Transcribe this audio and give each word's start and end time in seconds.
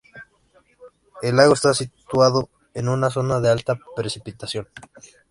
El 1.21 1.35
lago 1.35 1.53
está 1.53 1.75
situado 1.75 2.49
en 2.73 2.89
una 2.89 3.11
zona 3.11 3.39
de 3.39 3.51
alta 3.51 3.77
precipitación. 3.95 4.67